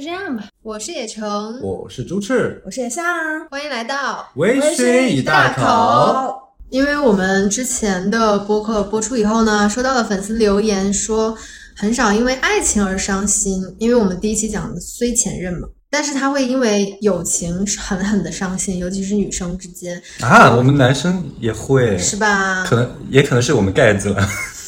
[0.00, 0.44] 就这样吧。
[0.62, 3.02] 我是野橙，我是朱赤，我是野夏，
[3.50, 6.34] 欢迎来到微醺一大口。
[6.70, 11.36] 因为我们之前的播客播出以后呢，收到了粉丝留言说
[11.76, 22.64] 很少因为爱情而伤心，因为我们第一期讲的虽前任嘛，但是他会因为友情狠狠的伤心，尤其是女生之间啊，我们男生也会是吧？
[22.64, 24.26] 可能也可能是我们盖子了。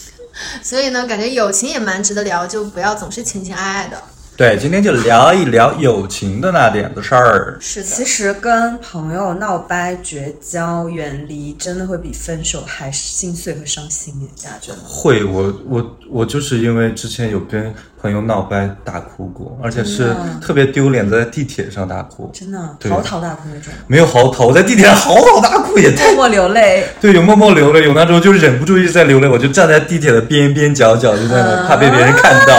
[0.62, 3.96] 所以呢，感觉友情也蛮值得聊，就不要总是情情爱爱的。
[4.34, 7.56] 对，今天就聊一聊友情的那点子事儿。
[7.60, 14.14] 是的，其实跟朋友闹掰、绝交、远离，真的会比分手还心碎和伤心。
[14.42, 14.78] 大家觉得？
[14.84, 22.30] 会，我我我就是因为之前有跟朋友闹掰大哭过，而且是特别丢脸，在地铁上大哭。
[22.32, 23.72] 真的，嚎啕大哭那种。
[23.86, 26.86] 没有嚎啕，我在地铁上嚎啕大哭也太默默流泪。
[27.02, 32.56] 对，有默默流泪，有那时候就忍不住一直在流泪，我就站在地铁的边边角角，就在那怕被别人看到。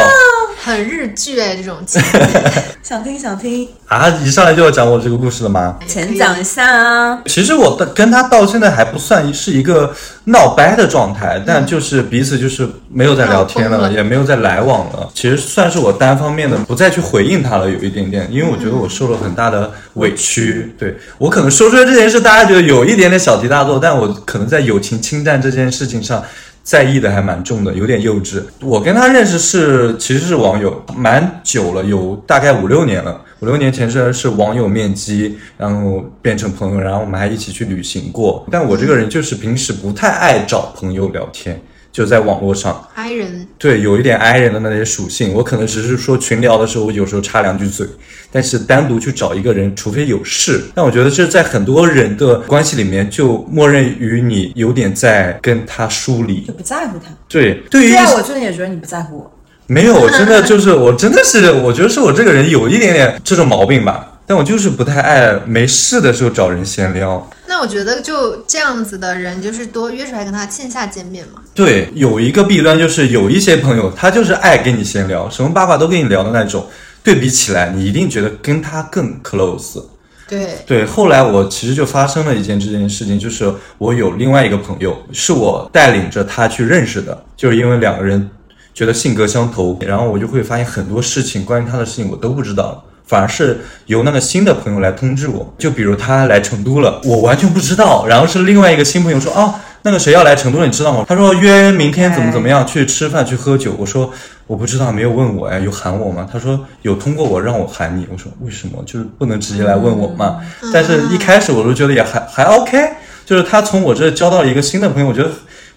[0.64, 2.02] 很日剧哎，这种情
[2.82, 4.08] 想听想听啊！
[4.24, 5.78] 一上来就要讲我这个故事了吗？
[5.86, 7.22] 前讲一下啊。
[7.26, 9.94] 其实我的跟他到现在还不算是一个
[10.26, 15.10] 闹掰的状态，但就是彼此就是没有再聊天了，也没有再来往了。
[15.14, 20.74] 其实算是我单方面的不再去回应他了，有一点点，因为我觉得我受了很大的委屈。
[20.80, 26.24] 对我可能说出来这件事，大家觉得有一点点小题大做，但我可能在友情侵占这件事情上。
[26.64, 28.42] 在意的还蛮重的，有点幼稚。
[28.62, 33.22] 我跟他认识是其实是网友，蛮久了，有大概五六年了。
[33.42, 38.48] 五六年前是是网友面基，然后变成朋友，然后我们还一起去旅行过。
[38.50, 41.62] 但我这个人就是平时不太爱找朋友聊天。
[41.94, 45.32] 就在网络上挨人，对，有一点挨人的那些属性。
[45.32, 47.86] 我可能只是说群聊的时候，我有时候插两句嘴，
[48.32, 50.60] 但是单独去找一个人，除非有事。
[50.74, 57.14] 但我觉得这在很多人的关系里面，就默认于你有点在跟他疏离，就不在乎他。
[57.28, 59.32] 对，对于我最近也觉得你不在乎我。
[59.68, 64.13] 没有，真的就是我真的是，我觉得是我这个人有一点点这种毛病吧。
[64.26, 67.30] 但我就是不太爱没事的时候找人闲聊。
[67.48, 71.42] 那我觉得就这样子的人，就是多约出来跟他线下见面嘛。
[71.54, 76.66] 对，有一个弊端就是有一些朋友，他就是爱跟你闲聊，什么八卦都跟你聊的那种。
[77.04, 79.84] 对比起来，你一定觉得跟他更 close。
[80.26, 88.30] 对对，后来我其实就发生了一件这件事情，就是我有另外一个朋友，是我带领着他去认识的，就是因为两个人
[88.74, 92.84] 觉得性格相投，然后我就会发现很多事情关于他的事情我都不知道了。
[93.06, 98.06] 反而是由那个新的朋友来通知我，就比如他来成都了，我完全不知道。
[98.08, 99.54] 然后是另外一个新朋友说，哦，
[99.84, 101.06] 那个谁要来成都了，你知道吗？
[101.08, 103.76] 他说约明天怎么怎么样去吃饭去喝酒。
[103.78, 104.12] 我说
[104.48, 106.28] 我不知道，没有问我呀，有喊我吗？
[106.32, 108.08] 他说有通过我让我喊你。
[108.12, 108.82] 我说为什么？
[108.86, 110.38] 就是不能直接来问我嘛。
[110.74, 112.78] 但是一开始我都觉得也还还 OK，
[113.26, 115.30] 就是他从我这交到了一个新的朋友，我觉得。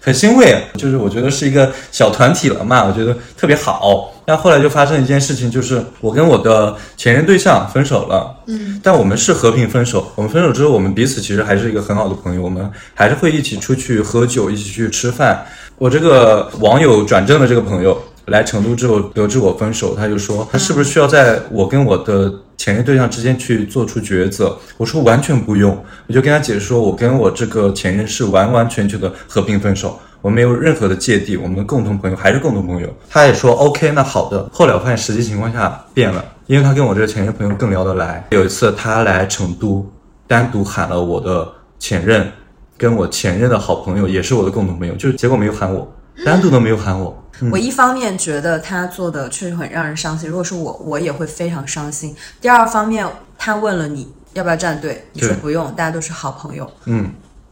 [0.07, 4.09] 很欣慰，就是我觉得是一个小团体了嘛，我觉得特别好。
[4.25, 8.33] 但后来就发生一件事情，就是我跟我的前任对象分手了。
[8.45, 10.09] 嗯，但我们是和平分手。
[10.15, 15.45] 我们分手之后，我们彼此其实还是一个很好的朋友，我们还是会一起出去喝酒，一起去吃饭。
[15.77, 24.57] 我这个网友转正的这个朋友来成都之后，得知我分手，他就说他是不是需要在我跟我的前任对象之间去做出抉择？
[24.77, 25.77] 我说完全不用，
[26.07, 29.97] 我就跟他解释说，我跟我这个前任是完完全全的和平分手。
[30.21, 32.93] 我没有任何的芥蒂，我们的共同朋友还是共同朋友。
[33.09, 34.49] 他也说 OK，那好的。
[34.51, 38.25] 后来我发现实际情况下变了，因为他跟我这个前任朋友更聊得来。
[38.31, 39.89] 有一次他来成都，
[40.27, 41.47] 单独喊了我的
[41.79, 42.29] 前任，
[42.77, 45.87] 跟我前任的好朋友，也是我的共同朋友，就是结果没有喊我，
[46.25, 47.15] 单独都没有喊我。
[47.51, 52.15] 我一方面觉得他做的确实很让人伤心，如果是我，我也会非常伤心。
[52.41, 56.69] 第二方面，他问了你要不要站队，你说不用，大家都是好朋友。
[56.85, 57.11] 嗯，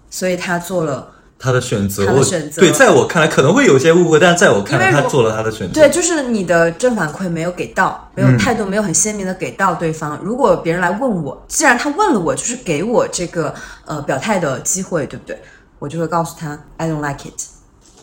[0.10, 1.12] 所以他做了。
[1.38, 5.74] 他的选择，我选择对，在我看来可能会有些误会，但是在我看来，他做了他的选择。
[5.74, 10.18] 对，就是你的正反馈没有给到，没有态度，没有很鲜明的给到对方。
[10.24, 13.54] 如果别人来问我，既然他问了我，就是给我这个
[13.84, 15.38] 呃表态的机会，对不对？
[15.78, 17.55] 我就会告诉他，I don't like it。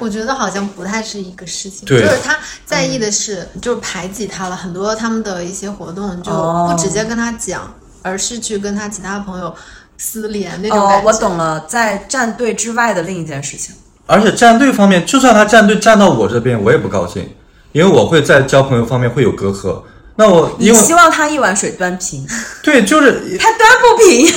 [0.02, 2.36] 我觉得好像不太是一个事情，就是他
[2.66, 7.72] 在意的是，就是排挤他了很多他们的一些活动，就不直接跟他讲，
[8.02, 9.54] 而是去跟他其他朋友。
[9.99, 13.72] 私联那种感觉，我懂了，在战队之外的另一件事情。
[14.06, 17.32] 而且战队方面，就算他战队站到我这边，我也不高兴，
[17.70, 19.81] 因为我会在交朋友方面会有隔阂。
[20.17, 22.26] 那我你希望他一碗水端平？
[22.62, 24.35] 对，就是 他端不平呀，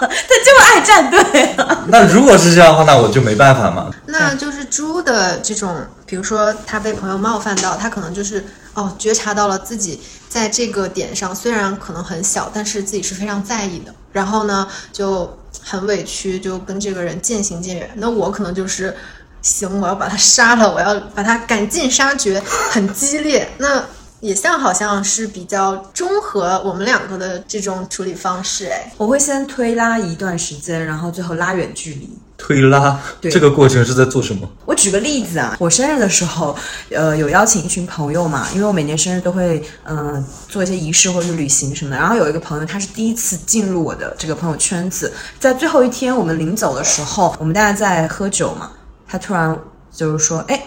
[0.00, 1.56] 他就爱站队。
[1.88, 3.90] 那如果是这样的话，那我就没办法嘛。
[4.06, 5.76] 那就是猪的这种，
[6.06, 8.44] 比如说他被朋友冒犯到，他可能就是
[8.74, 13.92] 哦，觉察到了自己在这个点上虽然可能很小，但是自己是非常在意的。
[14.12, 17.90] 然后呢，就很委屈，就跟这个人渐行渐远。
[17.96, 18.94] 那我可能就是，
[19.40, 22.40] 行，我要把他杀了，我要把他赶尽杀绝，
[22.70, 23.50] 很激烈。
[23.58, 23.82] 那
[24.22, 32.08] 野象好像是比较中和我们两个的这种处理方式，哎，我会先推拉一段时间，然后最后拉远距离。
[32.38, 34.48] 推拉对这个过程是在做什么？
[34.64, 36.56] 我举个例子啊，我生日的时候，
[36.90, 41.96] 呃，有邀请一群朋友嘛，因为我每年生日都会，嗯、做一些仪式或者是旅行什么的。
[41.96, 48.70] 然后有一个朋友，他是第一次进入我的这个朋友圈子，在最后一天我们临走的时候，我们大家在喝酒嘛，
[49.08, 49.58] 他突然
[49.90, 50.62] 就是说，哎。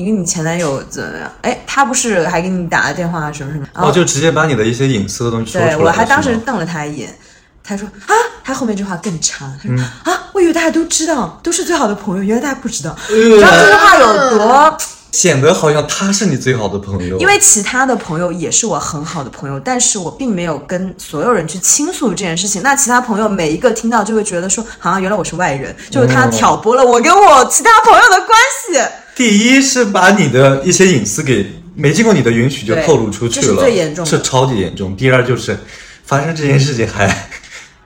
[0.00, 1.30] 你跟你前男友怎么样？
[1.42, 3.66] 哎，他不是还给你打了电话什么什么？
[3.74, 5.76] 哦，就直接把你的一些隐私的东西说出来了。
[5.76, 7.14] 对我还当时瞪了他一眼，
[7.62, 12.96] 他说啊，他后面这话更长，他说、嗯啊，我以为大家都知道，都是最好的朋友，原来大家不知道。
[13.10, 14.78] 呃你知道这句话有多？
[15.12, 22.62] 显得好像他是你最好的朋友，因为其他的朋友也是我很好的朋友，但是我并没有跟所有人去倾诉这件事情。
[22.62, 28.80] 那其他朋友每一个听到就会觉得说，好像原来我是外人，就是他哦挑拨了我跟我其他朋友的关系。
[29.16, 34.96] 第一是把你的一些隐私给没经过你的允许就透露出去了，这是最严重的这超级严重。
[34.96, 35.58] 第二就是
[36.04, 37.28] 发生这件事情还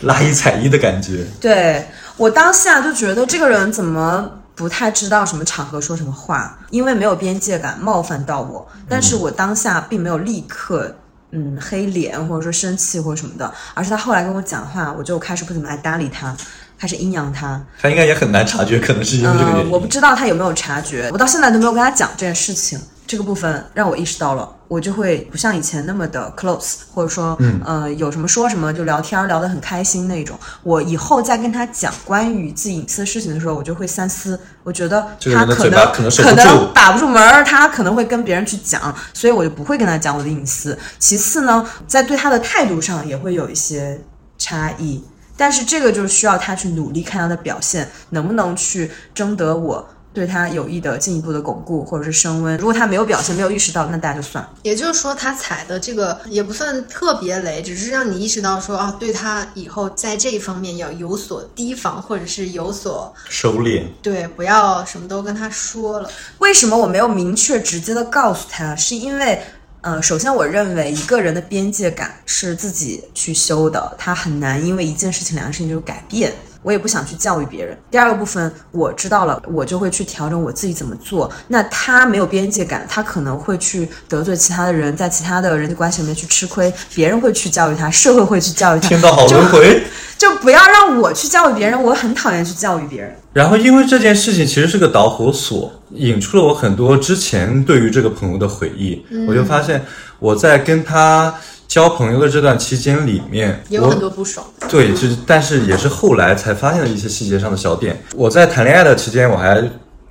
[0.00, 1.84] 拉一踩一的感觉，对
[2.16, 8.66] 我当下就觉得这个人怎么不太知道什么场合说什么话，因为没有边界感，冒犯到我。
[8.88, 10.94] 但是我当下并没有立刻。
[11.36, 16.32] 嗯，黑脸或者说生气或者什么的，而是他后来跟我讲话，我就开始不怎么爱搭理他，
[16.78, 17.60] 开始阴阳他。
[17.82, 19.70] 他应该也很难察觉，可能是因为这个原呃，因。
[19.72, 22.78] 我不知道他有没有察觉，我到现在都没有跟他讲这件事情。
[23.14, 30.36] 这个部分让我意识到了，我就会不像以前那么的 close，或者说，嗯呃，有什么说什么就聊天儿聊得很开心那种。
[30.64, 34.36] 我以后再跟他讲关于自己隐私的事情的时候，我就会三思。
[34.64, 35.00] 我觉得
[35.32, 40.76] 他可能可能守不住能把不住门儿，他可能会跟别人去讲，所以我就不会跟他讲我的隐私。
[40.98, 44.00] 其次呢，在对他的态度上也会有一些
[44.36, 45.04] 差异。
[45.36, 49.84] 但是这个就需要他去努力看他的表现，能不能去征得我
[50.14, 52.56] 对他有益的进一步的巩固或者是升温。
[52.56, 54.50] 如果他没有表现，没有意识到，那大家就算了。
[54.62, 66.08] 也就是说，他踩的这个也不算特别雷，只是让你意识到说啊，对他以后在这一方面要有所提防，或者是有所收敛，对，不要什么都跟他说了。
[66.38, 68.76] 为什么我没有明确直接的告诉他？
[68.76, 69.42] 是因为，
[69.84, 76.32] 呃，首先我认为一个人的边界感是自己去修的，他很难因为一件事情、两件事情就改变。
[76.62, 77.76] 我也不想去教育别人。
[77.90, 81.30] 第二个部分，我知道了，我就会去调整我自己怎么做。
[81.48, 88.88] 那他没有边界感，他可能会去得罪其他的人，在其他的人际关系里面去吃亏，别人会去教育他，社会会去教育他。
[88.88, 89.82] 听到好轮回。
[90.16, 93.14] 就不要让我去教育别人，我很讨厌去教育别人。
[93.34, 99.04] 然后，因为这件事情其实是个导火索，引出了我很多之前对于这个朋友的回忆。
[99.26, 99.84] 我就发现
[100.18, 101.34] 我在跟他
[101.66, 104.46] 交朋友的这段期间里面，也有很多不爽。
[104.68, 108.00] 对，就是但是也是后来才发现的一些细节上的小点。
[108.14, 109.62] 我在谈恋爱的期间，我还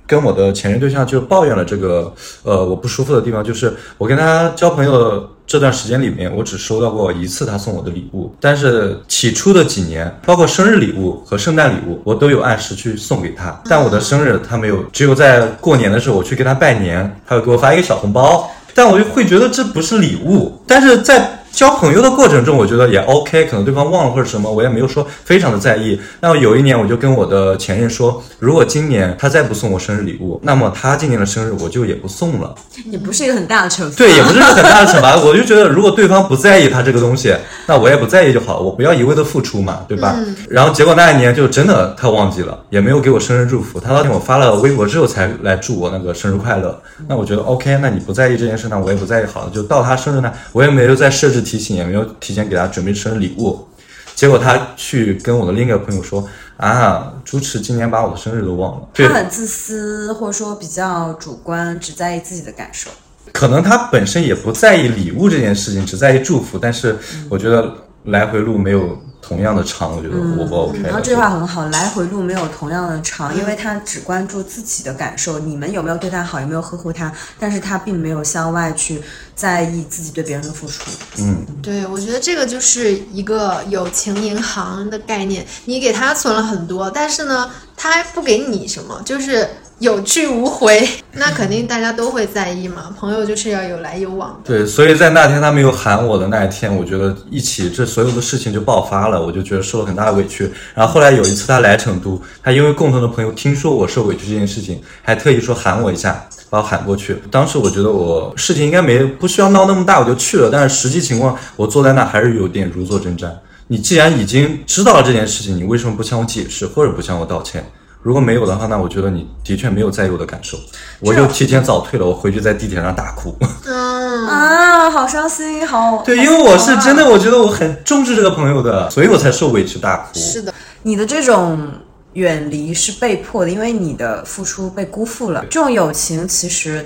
[0.06, 18.50] 跟我的前任对象就抱怨了这个呃我不舒服的地方，就是我跟他交朋友的这段时间里面，我只收到过一次他送我的礼物，但是起初的几年，包括生日礼物和圣诞礼物，我都有按时去送给他，但我的生日他没有，只有在过年的时候我去给他拜年，他会给我发一个小红包。
[18.76, 25.98] 但我就会觉得这不是礼物，但是在交朋友的过程中，我觉得也 OK，可能对方忘了或者什么，我也没有说非常的在意。
[26.20, 32.54] 那有一年，我就跟我的前任说，如果今年他再不送我生日礼物，那么他今年的生日我就也不送了。
[32.86, 33.96] 也不是一个很大的惩罚。
[33.96, 35.16] 对，也不是一个很大的惩罚。
[35.22, 37.34] 我就觉得，如果对方不在意他这个东西，
[37.66, 40.16] 那我也不在意就好，我不要一味的付出嘛，对吧？
[40.48, 43.78] 然后结果那一年就真的他忘记了，也没有给我生日祝福。
[43.78, 46.76] 他当天我发了微博之后才来祝我那个生日快乐。
[47.08, 49.50] 那我觉得 OK，那你不在意这件事，那我也不在意好了。
[49.54, 53.68] 就到他生日呢，我也没有再设置提醒，也没有提前给他准备生日礼物。
[54.16, 56.24] 结果他去跟我的另一个朋友说
[56.56, 58.88] 啊，朱持今年把我的生日都忘了。
[58.94, 62.90] 对他，很自私，或者说比较主观，只在意自己的感受。
[63.32, 66.56] 可能他本身也不在意礼物这件事情，只在意祝福。
[66.56, 66.96] 但是
[67.28, 67.74] 我觉得
[68.04, 70.88] 来回路没有同样的长，我觉得我不 OK 的。
[70.88, 79.00] 然后这句话很好，来回路没有同样的长，因为他只关注自己的感受，你们有没有对他好，有没有呵护他，但是他并没有向外去
[79.34, 80.90] 在意自己对别人的付出。
[81.18, 85.46] 嗯，对，我觉得这个就是一个友情银行的概念。
[85.64, 89.48] 你给他存了很多，但是呢，他还不给你什么，就是
[89.80, 92.94] 有去无回， 那肯定大家都会在意嘛。
[92.98, 94.36] 朋友就是要有来有往的。
[94.44, 100.50] 对，所以在那天他没有喊我的那一天，我觉得一起这所有的事情就爆发了，我就觉得受了很大的委屈。
[100.74, 107.16] 然后后来有一次他来成都，他因为共同的朋友听说我受委屈这件事情，还特意说喊我一下，把我喊过去。
[107.30, 110.48] 当时我觉得我事情应该没不需要闹那么大，我就去了。
[110.50, 113.28] 但是实际情况，我坐在那还是有点如坐针毡。
[113.66, 117.64] 你既然已经知道了这件事情，你为什么不向我解释，或者不向我道歉？
[118.04, 120.58] 如果没有的话，那我觉得你的确没有在意我的感受，
[121.00, 123.34] 我就提前早退了，我回去在地铁上大哭。
[123.64, 130.18] 嗯，啊，好伤心，好对，因为我是真的，我觉得我很重视这个朋友的，所以我才受委屈大哭。
[130.18, 131.66] 是的，你的这种
[132.12, 135.42] 远离是被迫的，因为你的付出被辜负了。
[135.46, 136.84] 这种友情其实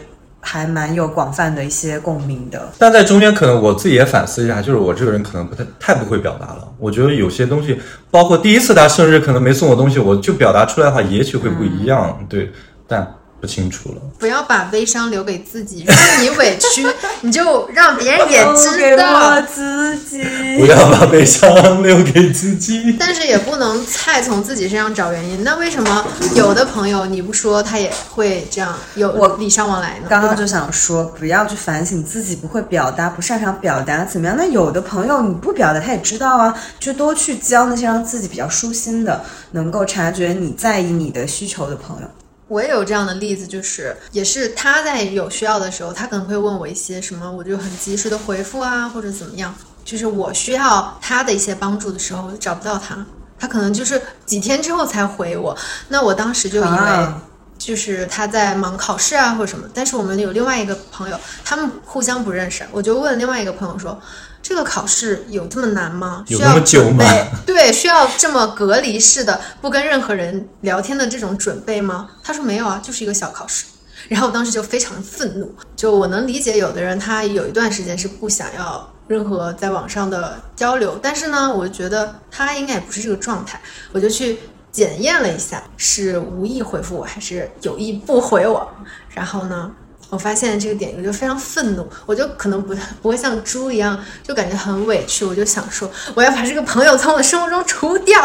[0.50, 2.73] 还蛮有广泛的一些共鸣的。
[2.78, 6.67] 但在中间，可能我自己也反思一下，就是我这个人可能不太太不会表达了。
[6.78, 7.78] 我觉得有些东西，
[8.11, 12.19] 包括第一次他生日可能没送我东西，我就表达出来的话，也许会不一样。
[12.31, 12.50] 对，
[12.87, 13.07] 但
[13.40, 13.97] 不清楚了。
[14.18, 15.85] 不要把悲伤留给自己。
[15.87, 16.87] 如果你委屈，
[17.23, 19.40] 你就让别人也知道。
[19.42, 20.23] 自己。
[20.59, 22.97] 不要把悲伤留给自己。
[22.99, 25.45] 但是也不能太从自己身上找原因。
[25.45, 26.04] 那为什么
[26.35, 30.07] 有的朋友你不说，他也会这样有我礼尚往来呢？
[30.09, 34.37] 刚刚就想说，不要去反省自己不会表达、不擅长表达怎么样。
[34.37, 42.09] 那有的朋友你不表达，他也知道啊，就多去交那些让自己比较舒心的、能够察觉你在意你的需求的朋友。
[42.49, 49.55] 我也有这样的例子，就是也是他在有需要的时候，他可能会问我一些什么，我就很及时的回复啊，或者怎么样。
[49.85, 53.07] 就是我需要他的一些帮助的时候，我就找不到他，
[53.38, 55.57] 他可能就是几天之后才回我。
[55.88, 57.23] 那我当时就以为啊
[57.59, 64.00] 就是他在忙考试啊或者什么，但是我们有另外一个朋友，他们互相不认识，我就问另外一个朋友说。
[64.49, 66.25] 这个考试有这么难吗？
[66.26, 67.05] 需要有那么久吗
[67.45, 72.09] 对，需要这么隔离式的不跟任何人聊天的这种准备吗？
[72.25, 73.67] 他说没有啊，就是一个小考试。
[74.09, 83.61] 然后我当时就非常愤怒，就我能理解有的人他有一段时间是不想要任何在网上的交流，但是呢，我觉得他应该也不是这个状态，
[83.93, 84.38] 我就去
[84.73, 88.67] 检验了一下，是无意回复我还是有意不回我。
[89.11, 89.71] 然后呢，
[90.11, 98.23] 我发现这个点，我就非常愤怒，我就可能不不会像猪一样，就感觉很委屈，我就想说，我要把这个朋友从我的生活中除掉，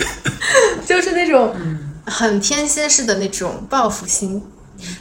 [0.86, 1.54] 就是那种
[2.06, 4.42] 很天蝎式的那种报复心。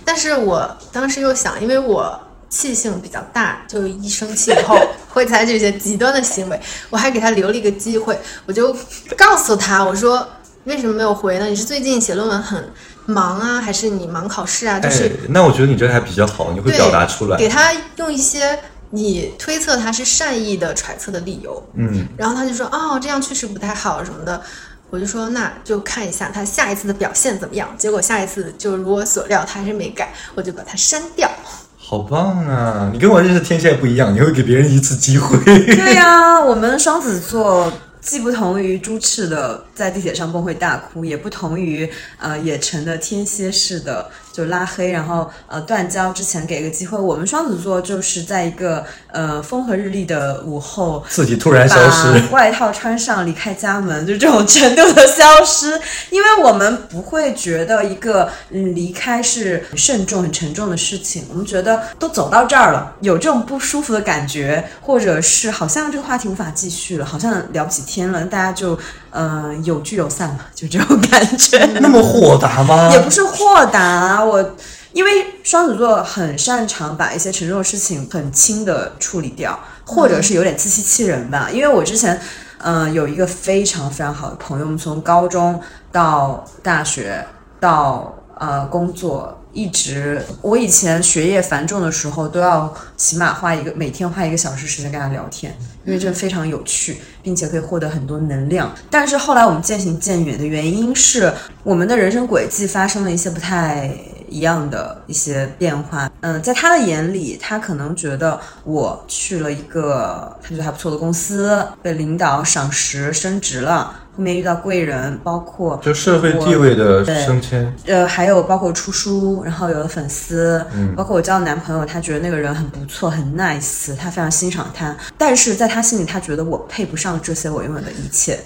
[0.05, 2.19] 但是我当时又想，因为我
[2.50, 4.77] 气性比较大，就一生气以后
[5.10, 8.75] 会采取一些极端的行为，我还给他留了一个机会，我就
[9.17, 10.27] 告诉他，我说
[10.65, 11.48] 为什么没有回呢？
[11.48, 12.72] 你是最近写论文很
[13.05, 14.79] 忙啊，还是你忙考试啊？
[14.79, 17.38] 就是哎，那我觉得你这个还比较好，你会表达出来。
[17.38, 18.57] 给他用一些
[18.91, 24.41] 你推测他是善意的揣测的理由，嗯，然后他就说哦，这样确实不太好什么的。
[24.89, 27.67] 我就说那就看一下他下一次的表现怎么样。
[27.77, 31.27] 结果下一次就如我所料，他还是没改，我就把他删掉。
[31.75, 32.89] 好棒啊！
[32.93, 35.38] 你跟我认识天蝎不一样，你会给别人一次机会。
[35.43, 37.72] 对呀、我们双子座
[38.03, 46.97] 既不同于朱赤的在地铁上崩溃大哭，也不同于呃野城的天蝎式的就拉黑，然后呃断交之前给个机会。
[46.97, 68.79] 我们双子座就是在一个呃风和日丽的午后，自己突然消失，外套穿上，离开家门，就这种程度的消失，因为我们不会觉得一个嗯离开是很慎重、很沉重的事情，我们觉得都走到这儿了，有这种不舒服的感觉，或者是好像这个话题无法继续了，好像聊不起天了，大家就嗯、
[69.13, 71.63] 呃有聚有散嘛，就这种感觉。
[71.79, 72.89] 那么豁达吗？
[72.91, 74.55] 也不是豁达，我
[74.91, 75.12] 因为
[75.43, 81.48] 双子座很擅长把一些沉重的事情很轻的处理掉，或者是有点自欺欺人吧。
[81.51, 82.20] 因为我之前，
[82.58, 87.24] 嗯、有一个非常非常好的朋友，我们从高中到大学
[87.60, 89.39] 到呃工作。
[89.53, 95.55] 一直，我以前学业繁重的时候，都要起码花一个每天花一个小时时间跟他聊天，
[95.86, 98.74] 因为这非常有趣，并且可以获得很多能量。
[98.89, 101.31] 但是后来我们渐行渐远的原因是，
[101.63, 103.95] 我们的人生轨迹发生了一些不太
[104.33, 106.09] 一样的一些变化。
[106.21, 113.99] 嗯，在他的眼里，他可能觉得我去了一个他觉得还不错的公司，被领导赏识升职了。
[114.15, 128.39] 后面遇到贵人，包括就社会地位的升迁，呃，还有包括出书，然后有了粉丝，嗯，包括我交的男朋友，他觉得那个人很不错，很 nice，他非常欣赏他，但是在他心里，他觉得我配不上这些我拥有的一切，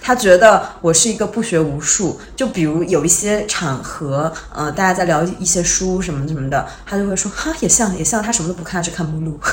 [0.00, 9.38] 他觉得我是一个不学无术，就比如有一些场合，呃，大家在聊一些书什么什么的，他就会说哈，也像也像，他什么都不看，只看目录。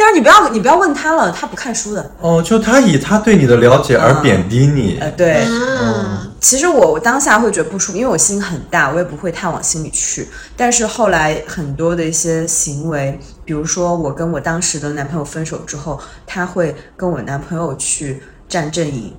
[0.00, 2.10] 但是你不要你不要问他了，他不看书的。
[2.20, 10.28] 哦，就他以他对你的了解而贬低你，呃，对，嗯，其实我我当下会觉得不舒服，因为我心很大，我也不会太往心里去。
[10.56, 19.14] 但是后来很多的一些行为，比如说我跟我当时的男朋友分手之后，他会跟我男朋友去站阵营，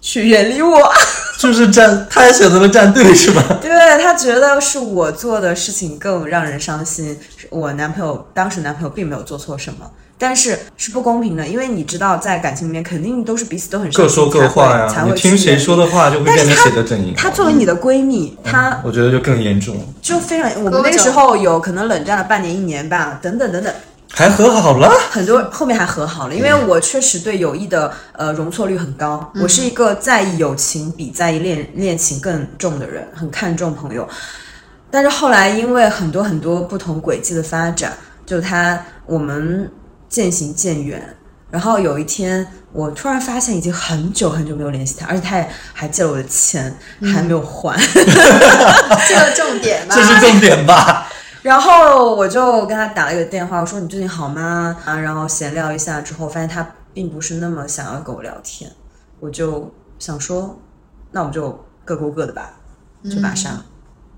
[0.00, 0.78] 去远离我。
[1.36, 3.42] 就是站，他也选择了站队是吧？
[3.60, 3.70] 对
[4.02, 7.18] 他觉得是我做的事情更让人伤心，
[7.50, 17.12] 我男朋友当时男朋友并没有做错什么，但是是不公平的，因为你知道，在感情里面肯定都是彼此都很各说各话呀，你听谁说的话就会变成谁的阵营。
[17.14, 20.50] 她作为你的闺蜜，她我觉得就更严重，就非常。
[20.64, 23.74] 我们那时候有可能冷战了半年、一年吧，等等等等。
[24.16, 34.08] 还和好了，很多后面还和好了，因为我确实对友谊的呃容错率很高，我是一个在意友情比在意恋恋情更重的人，很看重朋友。
[34.90, 37.92] 但是后来因为很多很多不同轨迹的发展，
[38.24, 39.68] 就他我们
[40.08, 41.16] 渐行渐远。
[41.50, 46.72] 然后有一天，我突然发现已经很久很久没有联系他，而且他也还借了我的钱，
[47.12, 47.76] 还没有还。
[49.08, 51.08] 这个重点吧，这是重点吧。
[51.44, 54.74] 然后我就跟他打了一个电话，我说你最近好吗？
[54.86, 58.70] 啊，然后闲聊一下之后，发现他并不是那么想要跟我聊天，
[59.20, 60.58] 我就想说，
[61.10, 62.54] 那我们就各过各的吧，
[63.04, 63.62] 就把上。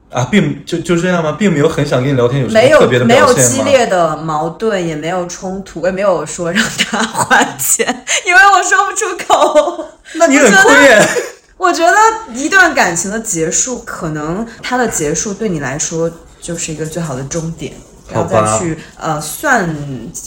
[0.09, 1.33] 啊，并就就这样吗？
[1.33, 9.85] 并没有很想跟你聊天，有没有没有激烈的矛盾，也没有冲突，我也没有说让他还钱，因为我说不出口。
[10.15, 11.09] 那你很亏耶。
[11.57, 11.97] 我觉得
[12.35, 16.09] 一段感情的结束，可能它的结束对你来说。
[16.47, 17.73] 就是一个最好的终点，
[18.07, 19.69] 不要再去呃算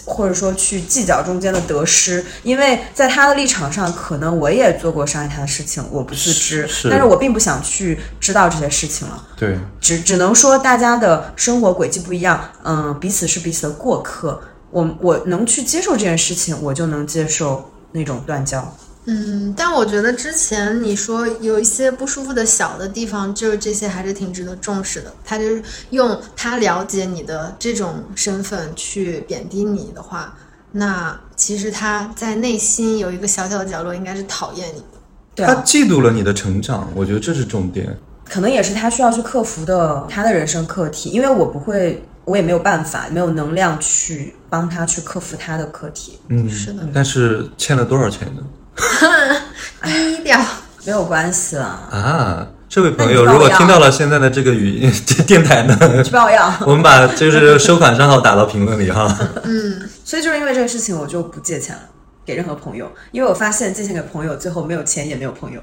[0.03, 9.25] 或者说去计较中间的得失，因为在他的立场上，可能我也做过伤害他的事情，我不自知，但是我并不想去知道这些事情了。
[9.37, 18.75] 对，只只能说大家的生活轨迹不一样，嗯，彼此是彼此的过客，我我能去接受这件事情，我就能接受那种断交。
[19.11, 25.11] 嗯，但我觉得之前你说有一些不舒服的小的地方，就是这些还是挺值得重视的。
[25.25, 30.37] 他就是用他了解你的这种身份去贬低你的话，
[30.71, 34.85] 那其实他在内心有一个小小的角落，应该是讨厌你的。
[35.33, 37.97] 对他嫉妒了你的成长，我觉得这是重点。
[38.25, 46.19] 可能也是他需要去克服的他的人生课题，因为我不会，我也没有办法，没有能量去帮他去克服他的课题。
[46.27, 46.87] 嗯，是的。
[46.93, 48.43] 但是欠了多少钱呢？
[49.83, 50.39] 低调
[50.85, 52.47] 没有关系了啊！
[52.67, 54.91] 这位朋友，如果听到了现在的这个语音
[55.25, 56.53] 电台呢， 去帮我要。
[56.67, 59.17] 我们把就是收款账号打到评论里哈。
[59.43, 61.81] 嗯，所以就是因为这个事情，我就不借钱了
[62.25, 65.61] 给任何朋友，因为我发现借钱给朋友，最后没有钱也没有朋友，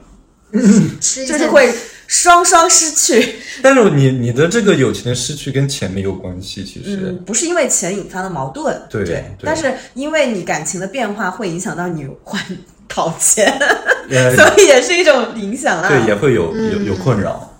[1.01, 1.73] 就是会
[2.09, 3.37] 双双失去。
[3.62, 12.45] 但是你你的这个友情的失去跟钱没有关系，其实不是因为钱引发的矛盾，对，但是因为你感情的变化会影响到你还。
[12.88, 13.59] 讨钱，
[14.09, 15.88] 所以也是一种影响啊。
[15.88, 17.53] 对，也会有有有困扰。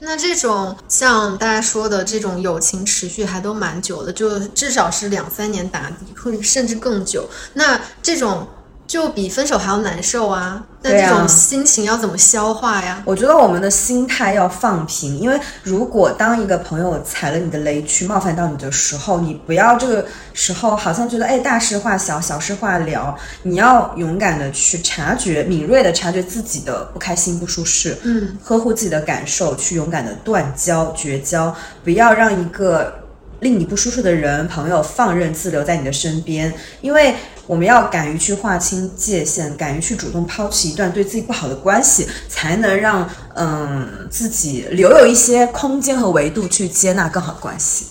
[0.00, 7.28] 那这种像大家说的这种友情持续还都蛮久的，就至少是两三年打底，或甚至更久。
[7.54, 8.46] 那这种。
[8.92, 10.62] 就比分手还要难受啊！
[10.82, 13.02] 那这种心情要怎么消化呀？
[13.06, 32.92] 我觉得我们的心态要放平，因为如果当一个朋友踩了你的雷区冒犯到你的时候，你不要这个时候好像觉得哎大事化小，小事化了，你要勇敢的去察觉，敏锐的察觉自己的不开心、不舒适，嗯，呵护自己的感受，去勇敢的断交、绝交，不要让一个
[33.40, 36.52] 令你不舒适的人、朋友放任自留在你的身边，
[36.82, 37.14] 因为。
[37.46, 47.86] 我们要敢于去划清界限，敢于去主动抛弃一段对自己不好的关系，才能让嗯自己留有一些空间和维度去接纳更好的关系。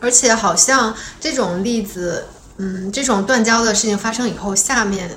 [0.00, 2.26] 而且，好像这种例子，
[2.58, 5.10] 嗯，这种断交的事情发生以后，下面。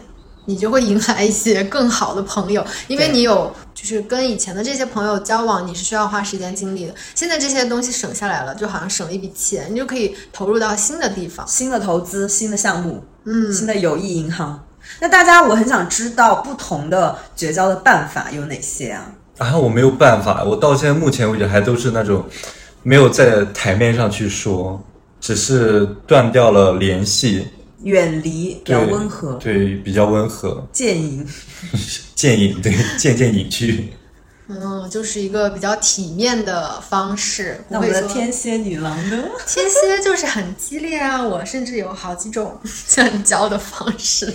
[0.50, 6.96] 你就会迎来一些更好的朋友，因为你有就是跟以前的这些朋友交往，你是需要花时间精力的。
[7.14, 14.60] 现在这些东西省下来了，就好像省了一笔钱，你就可以投入到新的地方、新的投资、新的项目，嗯，新的友谊银行。
[15.00, 19.12] 那大家，我很想知道不同的绝交的办法有哪些啊？
[19.38, 22.26] 啊，我没有办法，我到现在目前为止还都是那种
[22.82, 24.84] 没有在台面上去说，
[25.22, 27.48] 只是断掉了联系。
[27.84, 30.68] 远离比较温和，对，比较温和。
[30.72, 31.26] 渐隐，
[32.16, 33.94] 渐隐，对，渐渐隐去。
[34.52, 37.64] 嗯，就是一个比较体面的方式。
[37.70, 39.24] 那我们的天蝎女郎呢？
[39.46, 41.22] 天蝎就是很激烈啊！
[41.22, 42.60] 我甚至有好几种
[42.96, 44.34] 断交的方式。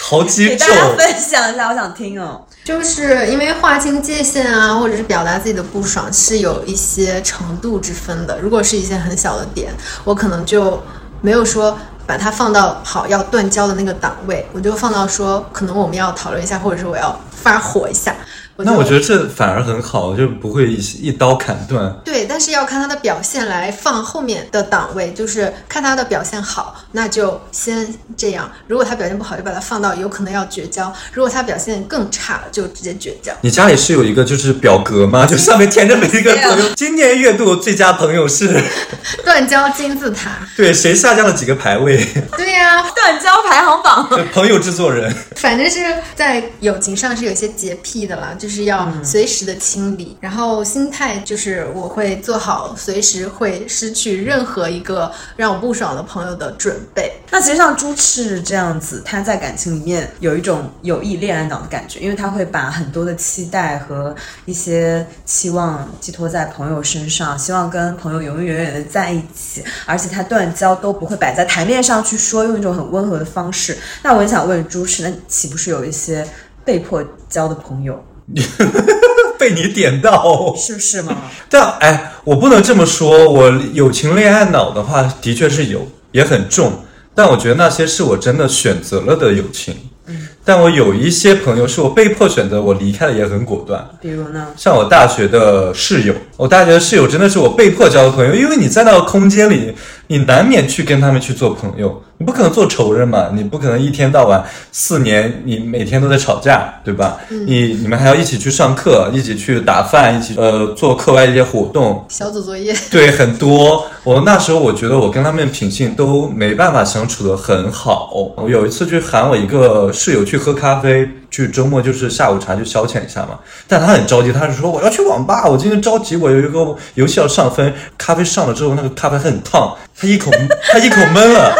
[0.00, 2.44] 好几种，给大家分享一下，我想听哦。
[2.62, 8.38] 就是因为划清界限啊，或者是表达自己的不爽，是有一些程度之分的。
[8.38, 9.72] 如果是一些很小的点，
[10.04, 10.78] 我可能就
[11.20, 11.78] 没有说。
[12.08, 18.14] 把它放到好要断交的那个档位，我就放到说可能我们要讨论一下，或者是我要发火一下。
[18.64, 20.76] 那我觉得这反而很好，就不会一
[21.08, 21.94] 一刀砍断。
[22.04, 33.32] 对，但是要看他的表现来放后面的档位，就是看他的表现好，那就先这样；如果他表现不好，就把他放到有可能要绝交；如果他表现更差了，就直接绝交。
[33.42, 35.24] 你家里是有一个就是表格吗？
[35.24, 38.60] 就上面填着每一个 朋友，今年月度最佳朋友是
[39.24, 40.30] 断交金字塔。
[40.56, 41.96] 对，谁下降了几个排位？
[42.36, 44.08] 对呀，断交排行榜。
[44.32, 45.78] 朋友制作人，反正是
[46.16, 50.16] 在友情上是有些洁癖的啦，就是要随时的清理。
[50.20, 57.12] 然后心态就是我会做好随时会失去任何一个让我不爽的朋友的准备。
[57.30, 73.76] 那其实像朱赤这样子，他在感情里面有一种友谊恋爱脑的感觉，因为他会把很多的期待和一些期望寄托在朋友身上，希望跟朋友永永远远的在一起，而且他断交都不会摆在台面上去说，用一种很温和的方式。
[74.02, 76.26] 那我很想问朱赤，那岂不是有一些
[76.64, 78.02] 被迫交的朋友？
[79.38, 81.16] 被你点到，是不是吗？
[81.48, 83.28] 但哎，我不能这么说。
[83.30, 86.72] 我友情恋爱脑的话，的确是有，也很重。
[87.14, 89.74] 但我觉得那些是我真的选择了的友情。
[90.06, 90.28] 嗯。
[90.44, 93.86] 但我有一些朋友是我被迫选择，我离开的也很果断。
[94.00, 94.48] 比如呢？
[94.56, 99.74] 像我大学的室友，我大学的室友真的是我被迫交的朋友，因为你在那个空间里，
[100.08, 102.02] 你难免去跟他们去做朋友。
[102.20, 103.30] 你不可能做仇人嘛？
[103.32, 107.16] 你不可能一天到晚四年，你每天都在吵架，对吧？
[107.28, 113.86] 你你们还要一起去上课，一起去打饭，一起呃做课外一些活动，小组作业， 对，很多。
[114.02, 118.10] 我那时候我觉得我跟他们品性都没办法相处的很好。
[118.36, 123.38] 我有一次去喊我一个室友去喝咖啡，去周末就是下午茶去消遣一下嘛。
[123.68, 127.72] 但他很着急，他是说我要去网吧，我今天着急，我有一个游戏要上分。
[127.96, 130.32] 咖啡上了之后，那个咖啡很烫，他一口
[130.72, 131.54] 他一口闷了。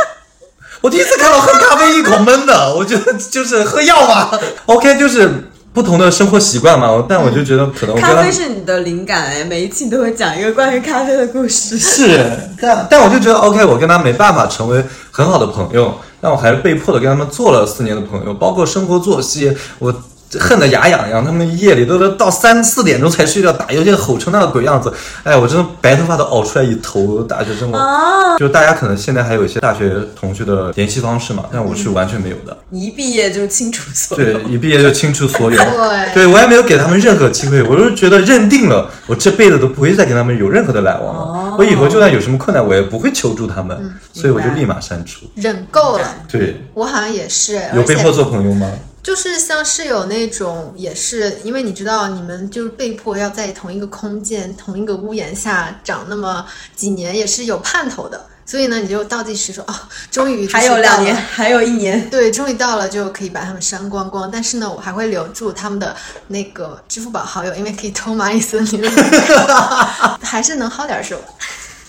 [0.81, 4.31] 我第一次看到喝咖啡一口闷的，我觉得就是喝药嘛。
[4.67, 5.29] OK，就是
[5.73, 7.05] 不同的生活习惯嘛。
[7.09, 11.79] 但我就觉得可能咖啡是你的灵感哎，每一期都会讲一个关于咖啡的故事。
[11.79, 19.95] 是，但但我就觉得 OK，我跟他没办法成为很好的朋友，但我还是被迫的跟他们做了四年的朋友，包括生活作息我。
[20.39, 24.93] 恨得牙痒痒，他们夜里都都到三四点钟才睡觉，打游戏吼成那个鬼样子。
[25.23, 27.23] 哎，我真的白头发都熬出来一头。
[27.23, 27.79] 大学生活，
[28.39, 32.57] 就大家可能现在还有一些大学同学的联系方式嘛，但我是完全没有的。
[32.71, 35.57] 一毕业就清除所有，对，一毕业就清除所有。
[35.57, 41.57] 对， 对我也没有给他们任何机会，我就觉得认定了，我这辈子都不会再跟他们有任何的来往了。
[41.59, 43.77] 我以后就算有什么困难，我也不会求助他们，
[44.13, 45.27] 所以我就立马删除。
[45.35, 46.15] 忍够了。
[46.31, 47.61] 对，我好像也是。
[47.75, 48.71] 有被迫做朋友吗？
[49.03, 56.45] 就是像室友那种，也是因为你知道，你们就是被迫要在同一个空间、同一个屋檐下长那么
[56.77, 58.27] 几年，也是有盼头的。
[58.45, 59.75] 所以呢，你就倒计时说，哦，
[60.11, 64.31] 终于还有两年，还有一年，对，终于到了，就可以把他们删光光。
[64.31, 65.95] 但是呢，我还会留住他们的
[66.29, 68.91] 那个支付宝好友，因为可以偷蚂蚁森林，
[70.23, 71.21] 还是能薅点手。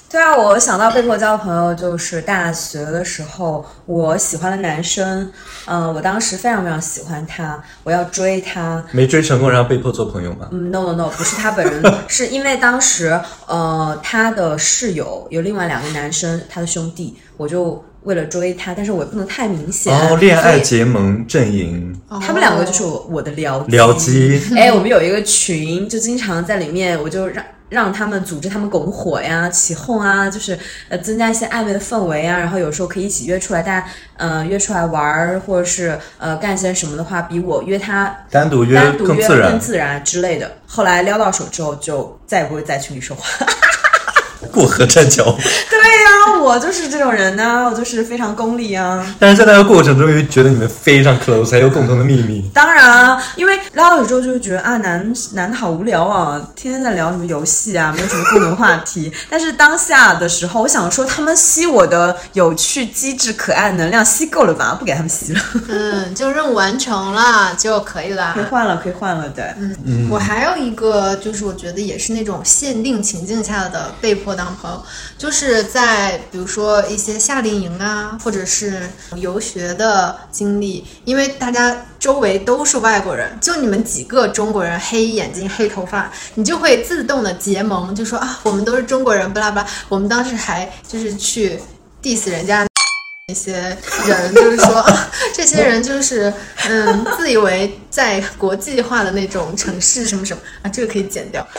[0.09, 5.31] 对啊，我想到被迫交的朋友就是大学的时候，我喜欢的男生，
[5.65, 10.47] 嗯，我当时非常非常喜欢他，我要追他，没追成功，然后被迫做朋友吗？
[10.51, 19.95] 嗯，no no no，不是他本人， 是因为当时，呃，他的室友有另外两个男生，他的兄弟，我就为了追他，但是我也不能太明显。
[19.95, 24.41] 哦，恋爱结盟阵营，他们两个就是我我的僚僚机。
[24.57, 27.45] 哎，我们有一个群，就经常在里面，我就让。
[27.69, 30.58] 让他们组织他们拱火呀、起哄啊，就是
[30.89, 40.51] 呃增加一些暧昧的氛围啊，然后有时候可以一起约出来，大家呃约出来玩儿，或者是呃干些什么的话，比我约他单独约单独约更自然之类的。
[40.65, 43.23] 后来撩到手之后，就再也不会在群里说话。
[44.52, 45.23] 过河拆桥。
[45.69, 49.06] 对呀，我就是这种人呢，我就是非常功利啊。
[49.19, 52.49] 但是在那个过程中，又觉得你们非常 close，还有共同的秘密。
[52.54, 59.12] 当然啊，因为拉了之后，就会觉得啊，男男的好无聊啊，天天在聊什么游戏啊，没有什么共同话题。
[59.30, 64.75] 但是当下的时候，我想说，他们吸我的有趣、机智、可爱能量吸够了吧？
[64.80, 65.41] 不给他们吸了。
[65.67, 68.32] 嗯，就任务完成了就可以了。
[68.36, 69.43] 可以换了，可以换了，对。
[69.58, 74.28] 嗯嗯，我还有一个，就是我觉得也是那种限定情境下的被迫。
[74.35, 74.83] 当朋友，
[75.17, 89.67] 就是在比如说一些夏令营啊，或者是游学的经历，因为大家周围都是外国人，就你们几个中国人，黑眼睛、黑头发，你就会自动的结盟，就说啊，我们都是中国人，巴拉巴拉。
[89.87, 91.59] 我们当时还就是去
[92.01, 92.65] diss 人家
[93.27, 94.85] 那些人，就是说
[95.35, 96.33] 这些人就是
[96.67, 101.45] 嗯，自以为在国际化的那种城市什么什么啊，这个可以剪掉。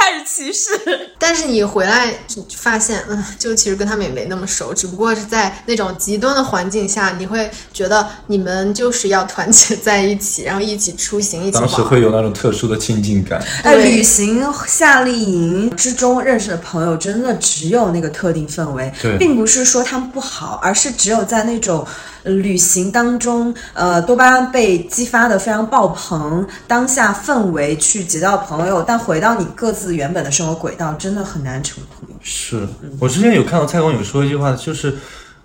[0.00, 0.70] 开始歧视。
[1.18, 11.82] 但是你回来就发现，嗯，就其实跟他们也没那么熟，只不过是在那种极端的环境下，你会觉得你们就是要团结在一起，然后一起出行，一起当时。
[11.82, 13.44] 会有那种特殊的亲近感。
[13.64, 21.86] 哎，旅行夏令营之中认识的朋友，真的只有那个特定氛围对，并不是说他们不好，而是只有在那种呃
[22.24, 32.14] 旅行当中，呃，多巴胺被激发的非常爆棚，当下氛围去结交朋友，但回到你各自原本的生活轨道，真的很难成朋友。
[32.22, 32.66] 是
[33.00, 34.96] 我之前有看到蔡康永说一句话，就是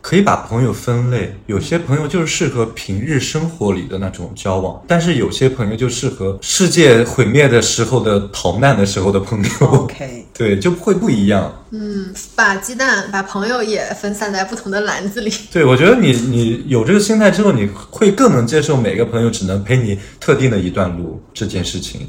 [0.07, 9.67] 可以把朋友分类，有些朋友就是适合平日生活里的那种交往，但是有些朋友就适合世界毁灭的时候的逃难的时候的朋友。
[9.67, 11.53] OK， 对，就会不一样。
[11.71, 15.29] 嗯把鸡蛋、把朋友也分散在不同的篮子里。
[15.51, 22.07] 对，我觉得你你有这个心态之后，你会更能接受每个朋友只能陪你特定的一段路这件事情。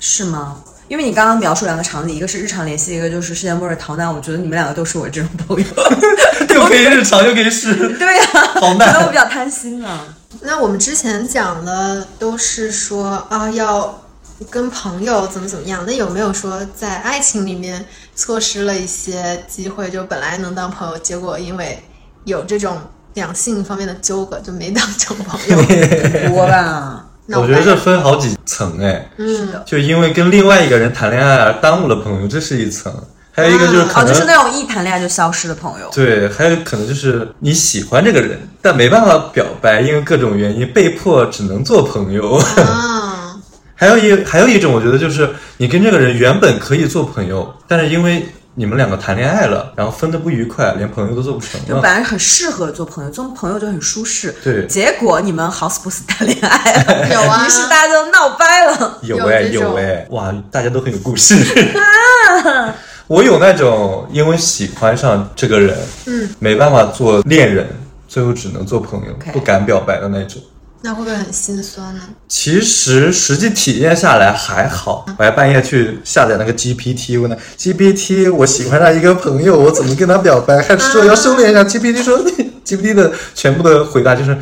[0.00, 0.56] 是吗？
[0.88, 4.12] 因为你刚刚描述两个场景，一个是日常联系，一个就是世界末日逃难。
[4.12, 5.66] 我觉得你们两个都是我这种朋友。
[6.54, 9.14] 又可以日常，又可以是 对呀、逃可能我比。
[9.14, 10.04] 较贪心啊。
[10.42, 14.02] 那我们之前讲的都是说啊，要
[14.48, 15.84] 跟朋友怎么怎么样。
[15.86, 21.82] 那有没有说在爱情里面错失了一些机会，就本来能当朋友，结果因为
[22.24, 22.80] 有这种
[23.14, 25.56] 两性方面的纠葛，就没当成朋友？
[25.58, 27.06] 很 多吧？
[27.26, 32.92] 那我觉得这分好几层哎，嗯，就因为跟另外一个人谈恋爱而耽误了朋友，这是一层；
[33.32, 35.90] 还有一个就是可哦，能、就是那种一谈恋爱就消失的朋友。
[35.92, 42.36] 对，还有可能就是你喜欢这个人，但没办法表白，因为各种原因被迫只能做朋友。
[42.36, 43.36] 啊，
[43.74, 48.24] 还有一还有一种，我觉得就是你跟这个人原本可以做朋友，但是因为
[48.58, 51.66] 你们两个谈恋爱了，然后分的不愉快，连朋友都做不成了。
[51.68, 54.34] 就本来很适合做朋友，做朋友就很舒适。
[54.42, 58.98] 对结果你们好死不死谈恋爱了， 有啊于是大家就闹掰了。
[59.02, 61.34] 有哎有哎，哇，大家都很有故事。
[61.76, 62.74] 啊
[63.08, 67.68] 我有那种因为喜欢上这个人，嗯，没办法做恋人，
[68.08, 70.40] 最后只能做朋友不敢表白的那种。
[70.86, 72.00] 那会不会很心酸呢？
[72.28, 80.62] 其实实际体验下来还好，我还半夜去下载那个 GPT，问他 GPT，我喜欢上一个朋友，我怎么跟他表白？
[80.62, 81.64] 还说要收敛一下。
[81.64, 82.24] GPT 说，
[82.64, 84.38] GPT 的全部的回答就是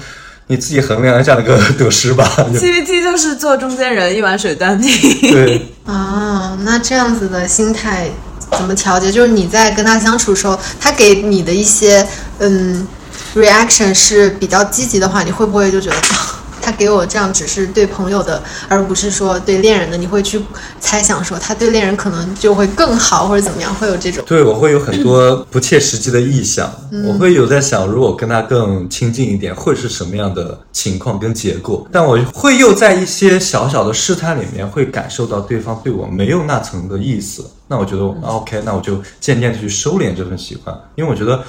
[0.48, 2.30] 你自己衡量一下那个得失吧。
[2.52, 4.90] 就 GPT 就是做中间人，一碗水端平。
[5.33, 8.11] 对，啊，那这样子的心态
[8.50, 9.11] 怎么调节？
[9.11, 12.07] 就是你在跟他相处的时候，他给你的一些
[12.40, 12.87] 嗯
[13.35, 16.34] reaction 是比较积极的话，你会不会就觉得啊，
[16.64, 19.98] 他给我这样只是对朋友的，而不是说对恋人的？
[19.98, 20.40] 你会去
[20.81, 23.74] 猜想说他对恋人可能就会更好，或者怎么样？
[23.74, 26.72] 会有这种对我会有很多不切实际的臆想，
[27.07, 31.87] 我会有在想，如果跟他更亲近一点，会是什么样的情况跟结果？
[31.92, 37.44] 但我会又在一些小小的试探里面，会感受到对方对我没有那层的意思。
[37.66, 41.42] 那我觉得、啊 OK，那我就渐渐的去收敛这份喜欢，因为我觉得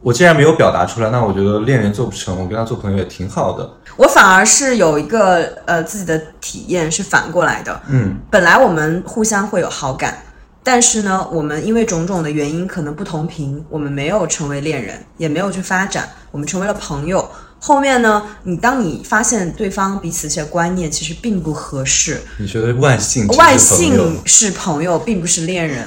[0.00, 3.68] 我既然没有表达出来，那我觉得恋人做不成，我跟他做朋友也挺好的。
[3.96, 7.80] 我反而是有一个呃自己的体验是反过来的。
[7.88, 10.22] 嗯，本来我们互相会有好感，
[10.62, 17.28] 但是呢，我们因为种种的原因可能不同频，我们没有成为恋人，也没有去发展，我们成为了朋友。
[17.60, 25.84] 后面呢，你当你发现对方彼此一些观念其实并不合适，你觉得万幸只是外朋友性是朋友，并不是恋人。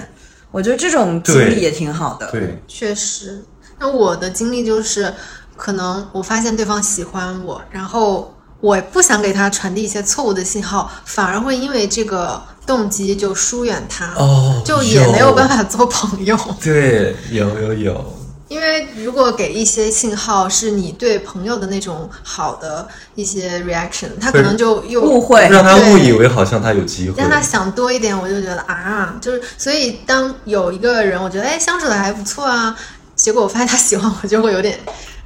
[0.52, 2.30] 我觉得这种经历也挺好的。
[2.30, 3.42] 对，确实，
[3.82, 5.12] 那我的经历就是，
[5.58, 16.38] 可能我发现对方喜欢我，然后我不想给他传递一些错误的信号，反而会因为这个动机就疏远他，哦就也没有办法做朋友。
[16.64, 18.14] 对，有有有，
[18.50, 27.16] 因为如果给一些信号是你对朋友的那种好的一些 reaction，他可能就又误会让他误以为好像他有机会。
[27.20, 32.78] 让他想多一点，我就觉得啊，就是所以当有一个人，我觉得哎相处的还不错啊，
[33.22, 34.80] 结果我发现他喜欢我，就会有点，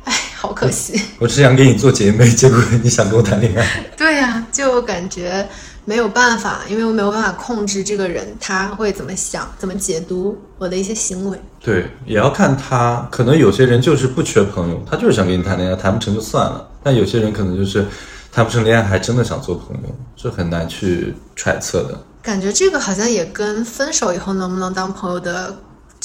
[0.04, 1.00] 哎，好可惜。
[1.18, 3.86] 我只想跟你做姐妹， 结果你想跟我谈恋爱。
[3.96, 5.48] 对呀、就感觉
[5.86, 11.40] 没有办法，因为我没有办法控制这个人他会怎么想，怎么解读我的一些行为。
[11.62, 13.08] 对，也要看他。
[13.10, 16.68] 可能有些人就是不缺朋友，他就是想跟你谈恋爱，谈不成就算了。
[16.84, 17.88] 但有些人可能就是
[18.30, 21.98] 谈不成恋爱，还真的想做朋友，这很难去揣测的。
[22.22, 25.56] 感觉这个好像也跟分手以后能不能当朋友的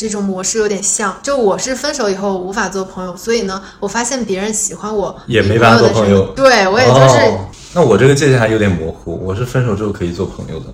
[0.00, 1.18] 这种模式有点像。
[1.22, 9.18] 就我是分手以后无法做朋友，所以呢，我发现别人喜欢我也没办法做朋友对我也就是，哦，那我这个界限还有点模糊。
[9.22, 10.66] 我是分手之后可以做朋友的。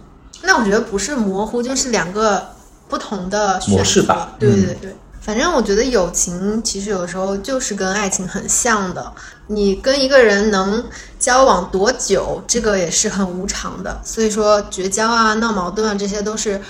[0.42, 2.46] 那我觉得不是模糊，就是两个
[2.88, 4.96] 不同的模式吧对对嗯对。
[5.20, 9.12] 反正我觉得友情其实有时候就是跟爱情很像的，
[9.48, 10.84] 你跟一个人能
[11.18, 14.00] 交往多久，这个也是很无常的。
[14.04, 16.60] 所以说绝交啊、闹矛盾啊，这些都是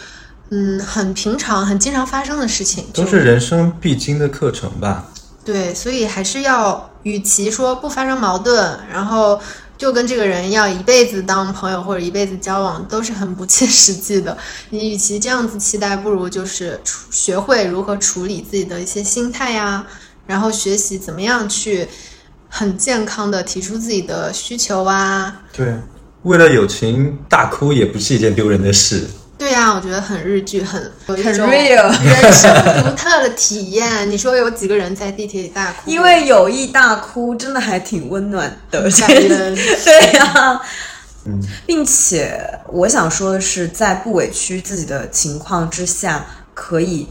[0.50, 5.04] 嗯很平常、很经常发生的事情，都是人生必经的课程吧。
[5.44, 9.40] 对，所以还是要，与其说不发生矛盾，然后
[9.78, 14.36] 就跟这个人要一辈子当朋友或者一辈子交往，都是很不切实际的。
[14.70, 19.86] 你与其这样子期待，不如就是处学会如何处理自己的一些心态呀，
[20.26, 21.86] 然后学习怎么样去
[22.48, 25.42] 很健康的提出自己的需求啊。
[25.52, 25.76] 对，
[26.22, 29.06] 为了友情大哭也不是一件丢人的事。
[29.38, 32.50] 对呀、我觉得很日剧，很有一很种 real 人生
[32.82, 34.10] 独特的体验。
[34.10, 35.90] 你说有几个人在地铁里大哭？
[35.90, 39.54] 因为友谊大哭真的还挺温暖的，感人。
[39.54, 40.60] 对呀、
[41.26, 47.06] 嗯，并且我想说的是，在不委屈自己的情况之下，可以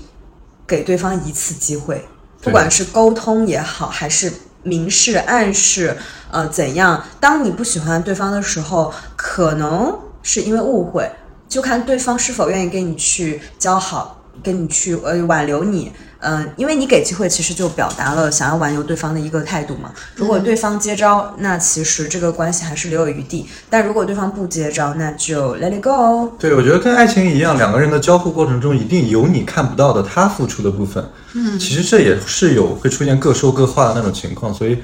[0.66, 2.04] 给对方一次机会，
[2.42, 4.34] 不管是沟通也好，还是
[4.64, 5.96] 明示暗示，
[6.32, 7.06] 呃，怎样？
[7.20, 11.08] 当你不喜欢对方的时候，可能是因为误会，
[11.56, 15.90] 就看对方是否愿意跟你去交好，跟你去呃挽留你。
[16.20, 19.94] 嗯、因为你给机会，其实就表达了想要挽留对方的一个态度嘛。
[20.16, 26.30] 如果对方接招，那其实这个关系还是留有余地；但如果对方不接招，那就 let it go。
[26.38, 31.08] 对，我觉得跟爱情一样，两个人的交互过程中一定有你看不到的他付出的部分。
[31.36, 34.78] 嗯，其实这也是有会出现各说各话的那种情况，所以，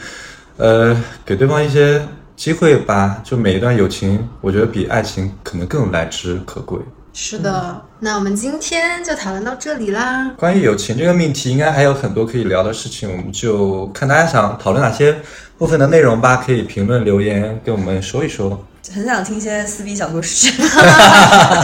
[0.56, 3.22] 呃，给对方一些机会吧。
[3.24, 6.80] 就每一段友情，我觉得比爱情可能更来之可贵。
[7.14, 10.32] 是的，那我们今天就讨论到这里啦。
[10.38, 15.18] 关于友情这个命题，应该还有很多可以聊的事情，我们就看大家想讨论哪些
[15.58, 18.66] 部分的内容吧，可以评论留言跟我们说一说。
[18.94, 20.52] 很想听一些撕逼小故事。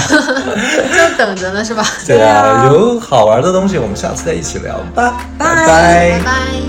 [0.07, 1.83] 就等着呢，是吧？
[2.05, 6.66] 对啊，有好玩的东西，我们下次再一起聊吧，拜拜拜拜。